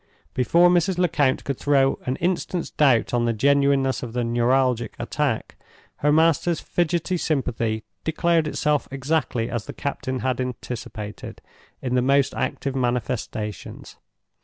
[0.33, 0.97] Before Mrs.
[0.97, 5.55] Lecount could throw an instant's doubt on the genuineness of the neuralgic attack,
[5.97, 11.39] her master's fidgety sympathy declared itself exactly as the captain had anticipated,
[11.83, 13.97] in the most active manifestations.